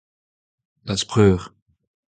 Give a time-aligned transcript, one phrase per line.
[0.85, 1.41] d'az preur.